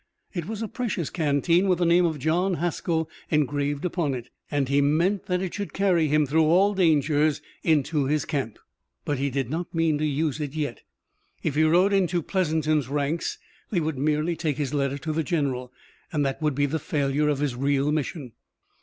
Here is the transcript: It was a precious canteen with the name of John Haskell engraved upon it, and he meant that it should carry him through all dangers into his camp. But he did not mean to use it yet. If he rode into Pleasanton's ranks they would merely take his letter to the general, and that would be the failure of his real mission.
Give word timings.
It 0.33 0.47
was 0.47 0.63
a 0.63 0.67
precious 0.67 1.11
canteen 1.11 1.67
with 1.67 1.77
the 1.77 1.85
name 1.85 2.07
of 2.07 2.17
John 2.17 2.55
Haskell 2.55 3.07
engraved 3.29 3.85
upon 3.85 4.15
it, 4.15 4.31
and 4.49 4.67
he 4.67 4.81
meant 4.81 5.27
that 5.27 5.43
it 5.43 5.53
should 5.53 5.73
carry 5.73 6.07
him 6.07 6.25
through 6.25 6.45
all 6.45 6.73
dangers 6.73 7.39
into 7.61 8.05
his 8.05 8.25
camp. 8.25 8.57
But 9.05 9.19
he 9.19 9.29
did 9.29 9.51
not 9.51 9.75
mean 9.75 9.99
to 9.99 10.03
use 10.07 10.39
it 10.39 10.55
yet. 10.55 10.81
If 11.43 11.53
he 11.53 11.65
rode 11.65 11.93
into 11.93 12.23
Pleasanton's 12.23 12.87
ranks 12.89 13.37
they 13.69 13.79
would 13.79 13.99
merely 13.99 14.35
take 14.35 14.57
his 14.57 14.73
letter 14.73 14.97
to 14.97 15.13
the 15.13 15.21
general, 15.23 15.71
and 16.11 16.25
that 16.25 16.41
would 16.41 16.55
be 16.55 16.65
the 16.65 16.79
failure 16.79 17.29
of 17.29 17.37
his 17.37 17.55
real 17.55 17.91
mission. 17.91 18.31